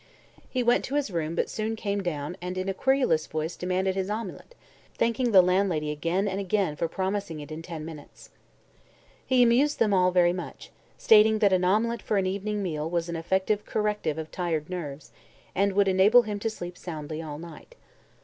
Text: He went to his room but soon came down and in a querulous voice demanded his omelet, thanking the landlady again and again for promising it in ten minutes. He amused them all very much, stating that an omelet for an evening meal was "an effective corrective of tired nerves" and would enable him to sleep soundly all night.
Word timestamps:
He 0.49 0.63
went 0.63 0.83
to 0.85 0.95
his 0.95 1.11
room 1.11 1.35
but 1.35 1.47
soon 1.47 1.75
came 1.75 2.01
down 2.01 2.35
and 2.41 2.57
in 2.57 2.67
a 2.67 2.73
querulous 2.73 3.27
voice 3.27 3.55
demanded 3.55 3.93
his 3.93 4.09
omelet, 4.09 4.55
thanking 4.95 5.31
the 5.31 5.43
landlady 5.43 5.91
again 5.91 6.27
and 6.27 6.39
again 6.39 6.75
for 6.75 6.87
promising 6.87 7.39
it 7.39 7.51
in 7.51 7.61
ten 7.61 7.85
minutes. 7.85 8.31
He 9.23 9.43
amused 9.43 9.77
them 9.77 9.93
all 9.93 10.09
very 10.09 10.33
much, 10.33 10.71
stating 10.97 11.37
that 11.37 11.53
an 11.53 11.63
omelet 11.63 12.01
for 12.01 12.17
an 12.17 12.25
evening 12.25 12.63
meal 12.63 12.89
was 12.89 13.09
"an 13.09 13.15
effective 13.15 13.63
corrective 13.63 14.17
of 14.17 14.31
tired 14.31 14.71
nerves" 14.71 15.11
and 15.53 15.73
would 15.73 15.87
enable 15.87 16.23
him 16.23 16.39
to 16.39 16.49
sleep 16.49 16.79
soundly 16.79 17.21
all 17.21 17.37
night. 17.37 17.75